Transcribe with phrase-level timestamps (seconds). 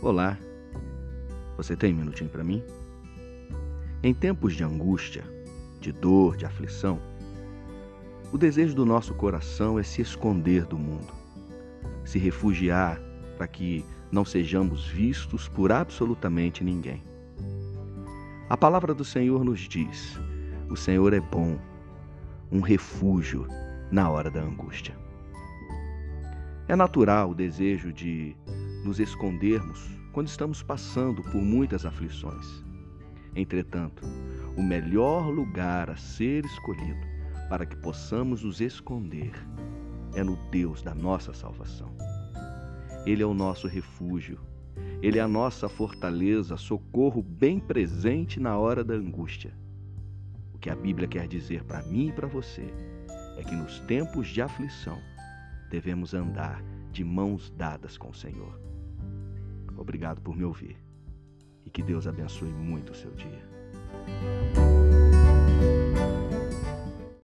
[0.00, 0.38] Olá,
[1.56, 2.62] você tem um minutinho para mim?
[4.00, 5.24] Em tempos de angústia,
[5.80, 7.00] de dor, de aflição,
[8.32, 11.12] o desejo do nosso coração é se esconder do mundo,
[12.04, 13.00] se refugiar
[13.36, 17.02] para que não sejamos vistos por absolutamente ninguém.
[18.48, 20.16] A palavra do Senhor nos diz:
[20.70, 21.58] o Senhor é bom,
[22.52, 23.48] um refúgio
[23.90, 24.96] na hora da angústia.
[26.68, 28.36] É natural o desejo de
[28.84, 32.64] nos escondermos quando estamos passando por muitas aflições.
[33.34, 34.02] Entretanto,
[34.56, 37.06] o melhor lugar a ser escolhido
[37.48, 39.32] para que possamos nos esconder
[40.14, 41.90] é no Deus da nossa salvação.
[43.06, 44.40] Ele é o nosso refúgio,
[45.00, 49.52] ele é a nossa fortaleza, socorro bem presente na hora da angústia.
[50.52, 52.66] O que a Bíblia quer dizer para mim e para você
[53.36, 54.98] é que nos tempos de aflição
[55.70, 58.60] devemos andar de mãos dadas com o Senhor.
[59.78, 60.76] Obrigado por me ouvir
[61.64, 63.46] e que Deus abençoe muito o seu dia.